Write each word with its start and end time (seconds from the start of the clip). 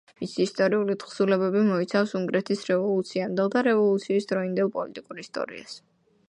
მისი 0.21 0.39
ისტორიული 0.43 0.93
თხზულებები 1.03 1.61
მოიცავს 1.67 2.15
უნგრეთის 2.19 2.63
რევოლუციამდელ 2.71 3.53
და 3.57 3.63
რევოლუცის 3.69 4.29
დროინდელ 4.33 4.73
პოლიტიკურ 4.79 5.23
ისტორიას. 5.27 5.79